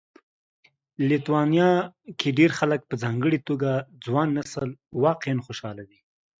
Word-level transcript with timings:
لیتوانیا 1.07 1.71
کې 2.19 2.29
ډېر 2.37 2.51
خلک 2.59 2.81
په 2.89 2.95
ځانګړي 3.03 3.39
توګه 3.49 3.71
ځوان 4.05 4.27
نسل 4.37 4.69
واقعا 5.03 5.35
خوشاله 5.45 5.83
دي 5.89 5.99